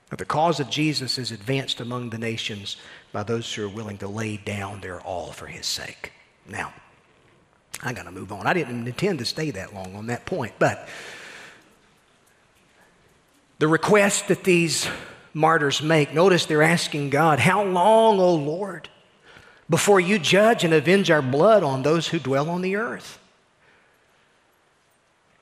[0.10, 2.78] that the cause of Jesus is advanced among the nations
[3.12, 6.12] by those who are willing to lay down their all for his sake.
[6.48, 6.74] Now,
[7.84, 8.48] I got to move on.
[8.48, 10.88] I didn't intend to stay that long on that point, but
[13.60, 14.88] the request that these
[15.34, 18.90] martyrs make, notice they're asking God, How long, O Lord,
[19.70, 23.20] before you judge and avenge our blood on those who dwell on the earth?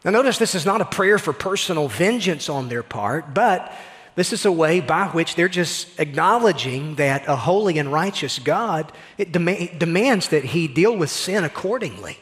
[0.05, 3.71] Now, notice this is not a prayer for personal vengeance on their part, but
[4.15, 8.91] This is a way by which they're just acknowledging that a holy and righteous God
[9.17, 12.17] it dem- demands that he deal with sin accordingly.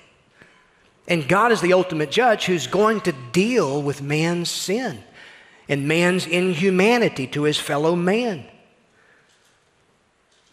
[1.08, 5.04] And God is the ultimate judge who's going to deal with man's sin
[5.68, 8.46] and man's inhumanity to his fellow man.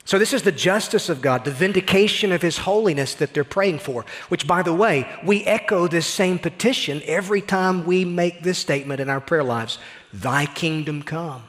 [0.08, 3.80] So, this is the justice of God, the vindication of His holiness that they're praying
[3.80, 8.56] for, which, by the way, we echo this same petition every time we make this
[8.56, 9.78] statement in our prayer lives
[10.10, 11.42] Thy kingdom come.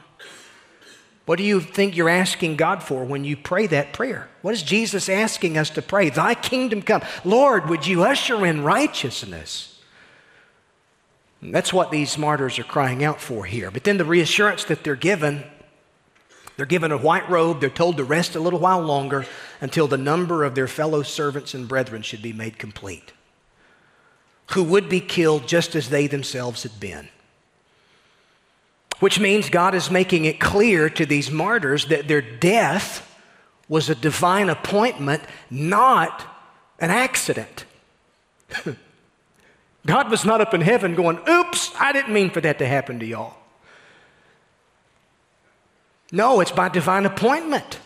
[1.24, 4.28] What do you think you're asking God for when you pray that prayer?
[4.42, 6.10] What is Jesus asking us to pray?
[6.10, 7.00] Thy kingdom come.
[7.24, 9.80] Lord, would you usher in righteousness?
[11.40, 13.70] that's what these martyrs are crying out for here.
[13.70, 15.44] But then the reassurance that they're given
[16.60, 17.58] they're given a white robe.
[17.58, 19.24] They're told to rest a little while longer
[19.62, 23.14] until the number of their fellow servants and brethren should be made complete,
[24.50, 27.08] who would be killed just as they themselves had been.
[28.98, 33.10] Which means God is making it clear to these martyrs that their death
[33.66, 36.26] was a divine appointment, not
[36.78, 37.64] an accident.
[39.86, 43.00] God was not up in heaven going, oops, I didn't mean for that to happen
[43.00, 43.39] to y'all.
[46.12, 47.78] No, it's by divine appointment.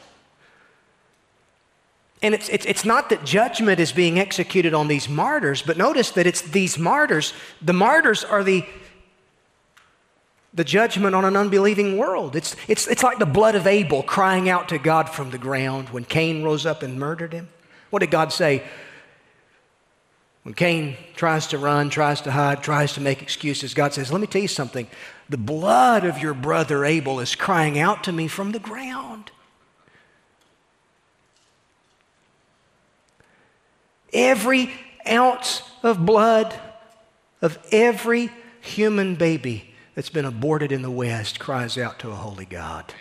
[2.22, 6.10] And it's, it's, it's not that judgment is being executed on these martyrs, but notice
[6.12, 7.34] that it's these martyrs.
[7.60, 8.64] The martyrs are the
[10.54, 12.36] the judgment on an unbelieving world.
[12.36, 15.88] It's, it's, it's like the blood of Abel crying out to God from the ground
[15.88, 17.48] when Cain rose up and murdered him.
[17.90, 18.62] What did God say?
[20.44, 24.20] When Cain tries to run, tries to hide, tries to make excuses, God says, Let
[24.20, 24.86] me tell you something.
[25.28, 29.30] The blood of your brother Abel is crying out to me from the ground.
[34.12, 34.70] Every
[35.08, 36.54] ounce of blood
[37.42, 42.44] of every human baby that's been aborted in the West cries out to a holy
[42.44, 42.94] God.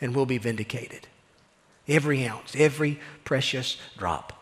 [0.00, 1.06] And will be vindicated.
[1.86, 4.41] Every ounce, every precious drop.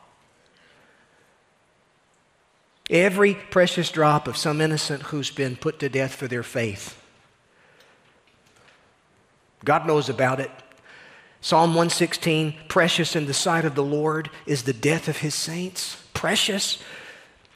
[2.91, 7.01] Every precious drop of some innocent who's been put to death for their faith.
[9.65, 10.51] God knows about it.
[11.41, 16.03] Psalm 116 Precious in the sight of the Lord is the death of his saints.
[16.15, 16.83] Precious.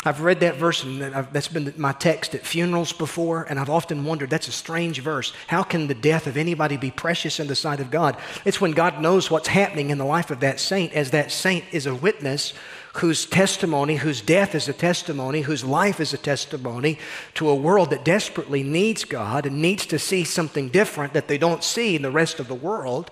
[0.04, 4.04] I've read that verse, and that's been my text at funerals before, and I've often
[4.04, 5.32] wondered that's a strange verse.
[5.46, 8.16] How can the death of anybody be precious in the sight of God?
[8.44, 11.64] It's when God knows what's happening in the life of that saint, as that saint
[11.72, 12.52] is a witness
[12.94, 16.98] whose testimony, whose death is a testimony, whose life is a testimony
[17.34, 21.38] to a world that desperately needs God and needs to see something different that they
[21.38, 23.10] don't see in the rest of the world.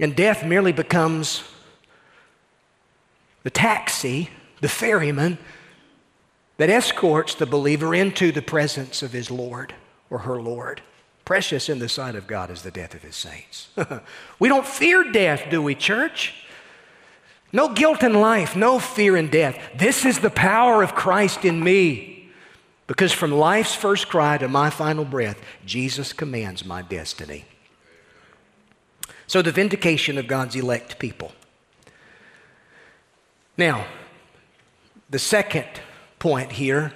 [0.00, 1.44] And death merely becomes
[3.44, 4.30] the taxi
[4.60, 5.38] the ferryman
[6.56, 9.74] that escorts the believer into the presence of his Lord
[10.10, 10.82] or her Lord.
[11.24, 13.68] Precious in the sight of God is the death of his saints.
[14.38, 16.34] we don't fear death, do we, church?
[17.52, 19.58] No guilt in life, no fear in death.
[19.76, 22.30] This is the power of Christ in me.
[22.86, 27.44] Because from life's first cry to my final breath, Jesus commands my destiny.
[29.26, 31.32] So, the vindication of God's elect people.
[33.56, 33.86] Now,
[35.10, 35.66] the second
[36.18, 36.92] point here,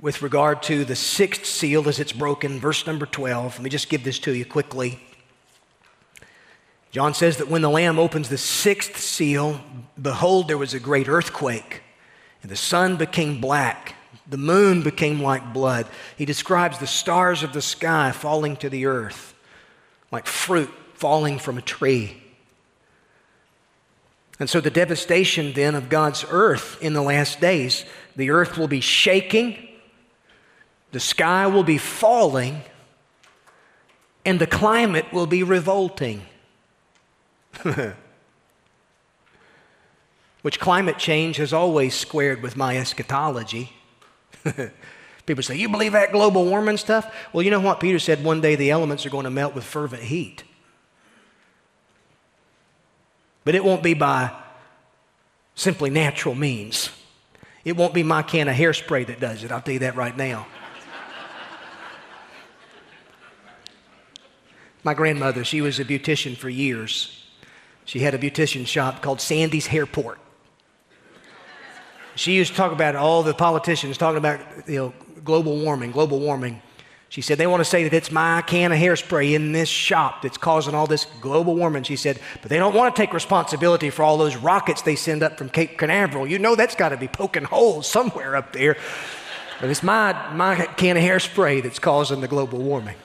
[0.00, 3.88] with regard to the sixth seal as it's broken, verse number 12, let me just
[3.88, 5.00] give this to you quickly.
[6.90, 9.60] John says that when the Lamb opens the sixth seal,
[10.00, 11.82] behold, there was a great earthquake,
[12.42, 13.94] and the sun became black,
[14.28, 15.86] the moon became like blood.
[16.16, 19.34] He describes the stars of the sky falling to the earth,
[20.10, 22.21] like fruit falling from a tree.
[24.42, 27.84] And so, the devastation then of God's earth in the last days,
[28.16, 29.56] the earth will be shaking,
[30.90, 32.62] the sky will be falling,
[34.24, 36.22] and the climate will be revolting.
[40.42, 43.72] Which climate change has always squared with my eschatology.
[45.24, 47.14] People say, You believe that global warming stuff?
[47.32, 47.78] Well, you know what?
[47.78, 50.42] Peter said one day the elements are going to melt with fervent heat.
[53.44, 54.30] But it won't be by
[55.54, 56.90] simply natural means.
[57.64, 60.16] It won't be my can of hairspray that does it, I'll tell you that right
[60.16, 60.46] now.
[64.84, 67.18] my grandmother, she was a beautician for years.
[67.84, 70.18] She had a beautician shop called Sandy's Hairport.
[72.14, 76.20] She used to talk about all the politicians talking about you know, global warming, global
[76.20, 76.60] warming.
[77.12, 80.22] She said, they want to say that it's my can of hairspray in this shop
[80.22, 81.82] that's causing all this global warming.
[81.82, 85.22] She said, but they don't want to take responsibility for all those rockets they send
[85.22, 86.26] up from Cape Canaveral.
[86.26, 88.78] You know that's got to be poking holes somewhere up there.
[89.60, 92.96] But it's my, my can of hairspray that's causing the global warming.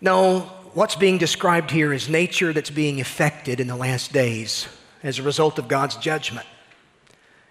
[0.00, 0.42] No,
[0.74, 4.68] what's being described here is nature that's being affected in the last days
[5.02, 6.46] as a result of God's judgment.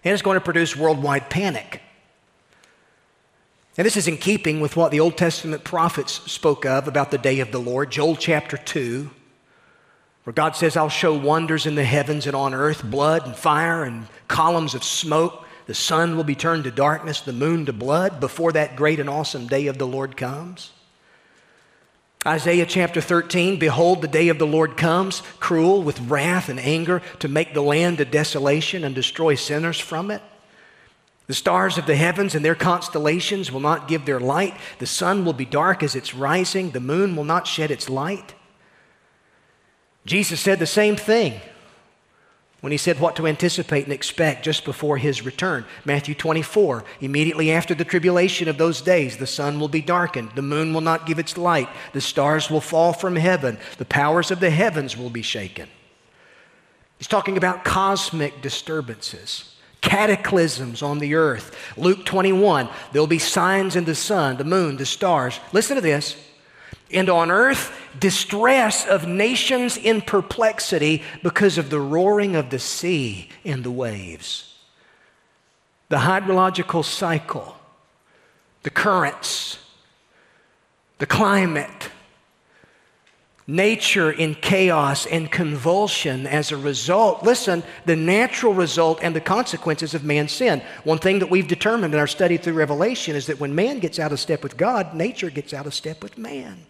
[0.04, 1.82] And it's going to produce worldwide panic.
[3.78, 7.18] And this is in keeping with what the Old Testament prophets spoke of about the
[7.18, 9.10] day of the Lord, Joel chapter 2,
[10.26, 13.84] where God says, I'll show wonders in the heavens and on earth, blood and fire
[13.84, 15.46] and columns of smoke.
[15.66, 19.10] The sun will be turned to darkness, the moon to blood before that great and
[19.10, 20.72] awesome day of the Lord comes.
[22.26, 27.02] Isaiah chapter 13 Behold, the day of the Lord comes, cruel with wrath and anger,
[27.20, 30.22] to make the land a desolation and destroy sinners from it.
[31.28, 34.56] The stars of the heavens and their constellations will not give their light.
[34.80, 36.72] The sun will be dark as it's rising.
[36.72, 38.36] The moon will not shed its light.
[40.06, 41.40] Jesus said the same thing
[42.64, 45.66] when he said what to anticipate and expect just before his return.
[45.84, 50.42] Matthew 24, immediately after the tribulation of those days, the sun will be darkened, the
[50.42, 54.40] moon will not give its light, the stars will fall from heaven, the powers of
[54.40, 55.68] the heavens will be shaken.
[56.98, 61.74] He's talking about cosmic disturbances, cataclysms on the earth.
[61.76, 65.38] Luke 21, there'll be signs in the sun, the moon, the stars.
[65.52, 66.16] Listen to this
[66.94, 73.30] and on earth distress of nations in perplexity because of the roaring of the sea
[73.46, 74.56] and the waves.
[75.90, 77.56] The hydrological cycle,
[78.64, 79.60] the currents,
[80.98, 81.90] the climate,
[83.46, 87.24] nature in chaos and convulsion as a result.
[87.24, 90.62] Listen, the natural result and the consequences of man's sin.
[90.84, 94.00] One thing that we've determined in our study through Revelation is that when man gets
[94.00, 96.66] out of step with God, nature gets out of step with man.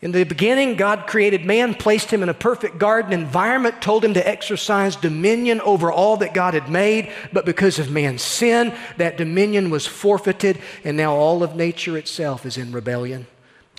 [0.00, 4.14] In the beginning, God created man, placed him in a perfect garden environment, told him
[4.14, 7.12] to exercise dominion over all that God had made.
[7.32, 12.46] But because of man's sin, that dominion was forfeited, and now all of nature itself
[12.46, 13.26] is in rebellion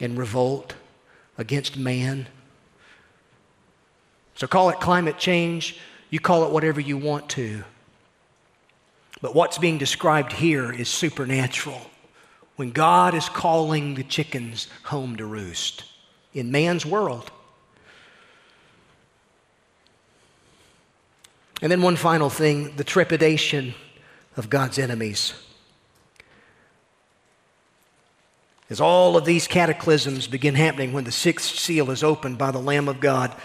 [0.01, 0.75] and revolt
[1.37, 2.27] against man.
[4.35, 7.63] So call it climate change, you call it whatever you want to.
[9.21, 11.79] But what's being described here is supernatural.
[12.57, 15.85] When God is calling the chickens home to roost
[16.33, 17.31] in man's world.
[21.61, 23.73] And then, one final thing the trepidation
[24.37, 25.33] of God's enemies.
[28.69, 32.59] As all of these cataclysms begin happening when the sixth seal is opened by the
[32.59, 33.35] Lamb of God,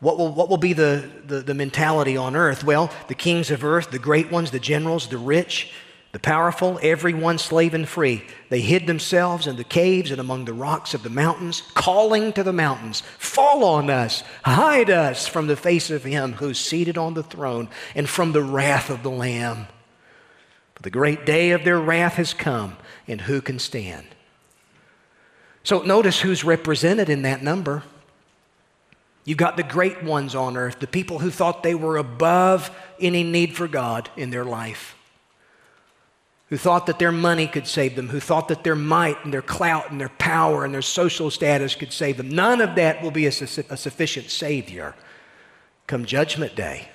[0.00, 2.64] what will, what will be the, the, the mentality on earth?
[2.64, 5.72] Well, the kings of earth, the great ones, the generals, the rich,
[6.12, 10.52] the powerful, everyone slave and free, they hid themselves in the caves and among the
[10.52, 15.54] rocks of the mountains, calling to the mountains, Fall on us, hide us from the
[15.54, 19.68] face of him who's seated on the throne and from the wrath of the Lamb.
[20.74, 24.06] For the great day of their wrath has come, and who can stand?
[25.62, 27.84] So notice who's represented in that number.
[29.24, 33.22] You've got the great ones on earth, the people who thought they were above any
[33.22, 34.96] need for God in their life
[36.50, 39.40] who thought that their money could save them, who thought that their might and their
[39.40, 42.28] clout and their power and their social status could save them.
[42.28, 44.94] None of that will be a, su- a sufficient Savior
[45.86, 46.88] come Judgment Day.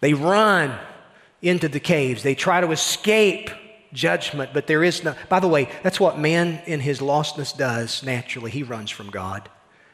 [0.00, 0.78] They run
[1.42, 3.50] into the caves, they try to escape
[3.92, 5.14] judgment, but there is no.
[5.28, 8.50] By the way, that's what man in his lostness does naturally.
[8.50, 9.48] He runs from God,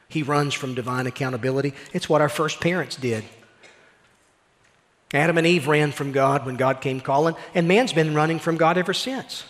[0.08, 1.74] he runs from divine accountability.
[1.92, 3.24] It's what our first parents did.
[5.14, 8.56] Adam and Eve ran from God when God came calling, and man's been running from
[8.56, 9.44] God ever since.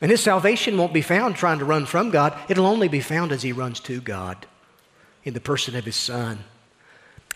[0.00, 3.30] And his salvation won't be found trying to run from God, it'll only be found
[3.30, 4.46] as he runs to God
[5.24, 6.38] in the person of his Son.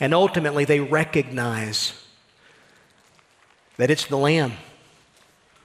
[0.00, 1.92] And ultimately, they recognize
[3.76, 4.52] that it's the Lamb,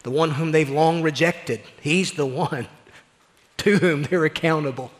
[0.04, 1.62] the one whom they've long rejected.
[1.82, 2.68] He's the one
[3.58, 4.92] to whom they're accountable.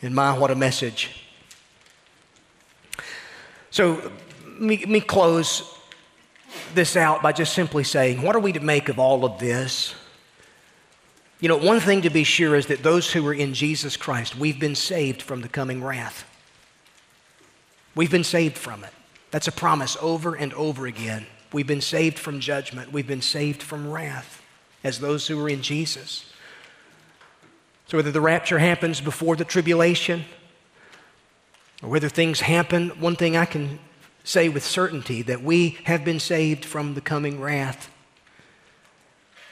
[0.00, 1.23] And my, what a message.
[3.74, 4.00] So,
[4.60, 5.68] let me, close
[6.74, 9.96] this out by just simply saying, what are we to make of all of this?
[11.40, 14.36] You know, one thing to be sure is that those who are in Jesus Christ,
[14.36, 16.24] we've been saved from the coming wrath.
[17.96, 18.92] We've been saved from it.
[19.32, 21.26] That's a promise over and over again.
[21.52, 22.92] We've been saved from judgment.
[22.92, 24.40] We've been saved from wrath
[24.84, 26.32] as those who are in Jesus.
[27.88, 30.26] So, whether the rapture happens before the tribulation
[31.84, 33.78] or whether things happen, one thing I can
[34.24, 37.90] say with certainty that we have been saved from the coming wrath.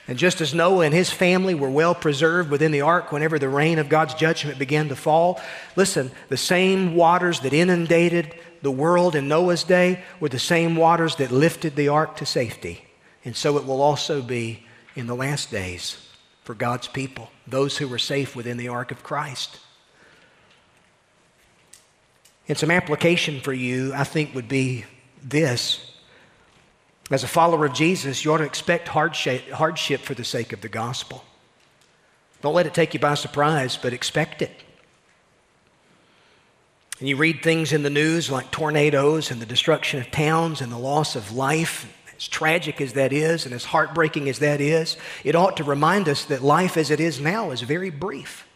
[0.08, 3.50] And just as Noah and his family were well preserved within the ark whenever the
[3.50, 5.42] rain of God's judgment began to fall,
[5.76, 11.16] listen, the same waters that inundated the world in Noah's day were the same waters
[11.16, 12.82] that lifted the ark to safety.
[13.26, 14.64] And so it will also be
[14.96, 16.08] in the last days
[16.44, 19.58] for God's people, those who were safe within the ark of Christ.
[22.48, 24.84] And some application for you, I think, would be
[25.22, 25.92] this.
[27.10, 30.68] As a follower of Jesus, you ought to expect hardship, for the sake of the
[30.68, 31.24] gospel.
[32.40, 34.62] Don't let it take you by surprise, but expect it.
[36.98, 40.70] And you read things in the news like tornadoes and the destruction of towns and
[40.72, 41.92] the loss of life.
[42.16, 46.08] As tragic as that is and as heartbreaking as that is, it ought to remind
[46.08, 48.46] us that life as it is now is very brief.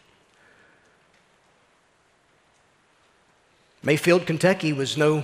[3.87, 5.23] Mayfield, Kentucky was no,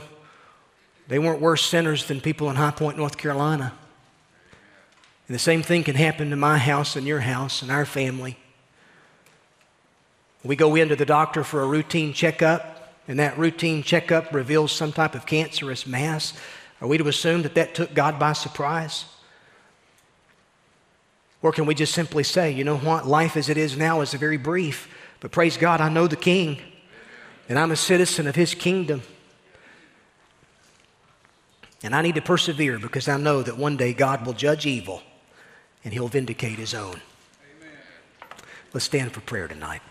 [1.10, 3.74] they weren't worse sinners than people in High Point, North Carolina.
[5.28, 8.38] And the same thing can happen to my house and your house and our family.
[10.46, 14.94] We go into the doctor for a routine checkup, and that routine checkup reveals some
[14.94, 16.32] type of cancerous mass.
[16.80, 19.04] Are we to assume that that took God by surprise?
[21.42, 24.14] Or can we just simply say, you know what, life as it is now is
[24.14, 24.88] very brief,
[25.20, 26.62] but praise God, I know the King
[27.50, 29.02] and I'm a citizen of his kingdom.
[31.84, 35.04] And I need to persevere because I know that one day God will judge evil
[35.84, 37.02] and he'll vindicate his own.
[37.58, 37.78] Amen.
[38.72, 39.82] Let's stand for prayer tonight.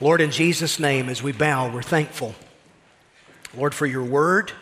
[0.00, 2.34] Lord, in Jesus' name, as we bow, we're thankful.
[3.56, 4.52] Lord, for your word.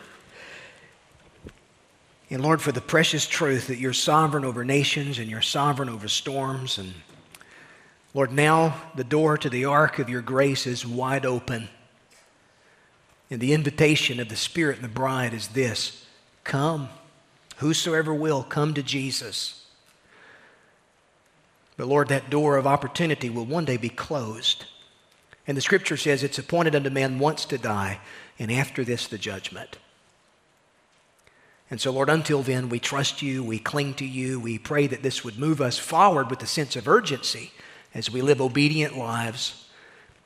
[2.29, 6.07] And Lord, for the precious truth that you're sovereign over nations and you're sovereign over
[6.07, 6.77] storms.
[6.77, 6.93] And
[8.13, 11.69] Lord, now the door to the ark of your grace is wide open.
[13.29, 16.05] And the invitation of the Spirit and the bride is this
[16.43, 16.89] Come,
[17.57, 19.65] whosoever will, come to Jesus.
[21.77, 24.65] But Lord, that door of opportunity will one day be closed.
[25.47, 27.99] And the scripture says it's appointed unto man once to die,
[28.37, 29.77] and after this, the judgment.
[31.69, 35.01] And so, Lord, until then, we trust you, we cling to you, we pray that
[35.01, 37.51] this would move us forward with a sense of urgency
[37.93, 39.67] as we live obedient lives.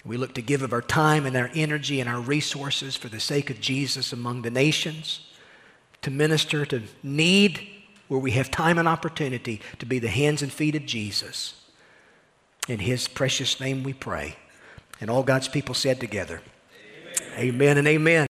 [0.04, 3.20] We look to give of our time and our energy and our resources for the
[3.20, 5.28] sake of Jesus among the nations,
[6.02, 7.68] to minister to need
[8.08, 11.54] where we have time and opportunity to be the hands and feet of Jesus.
[12.68, 14.36] In his precious name we pray.
[15.00, 16.42] And all God's people said together,
[17.38, 18.18] amen and amen.